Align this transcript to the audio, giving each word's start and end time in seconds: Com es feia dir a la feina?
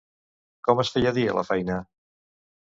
Com 0.67 0.81
es 0.83 0.91
feia 0.95 1.11
dir 1.19 1.27
a 1.27 1.37
la 1.41 1.45
feina? 1.51 1.77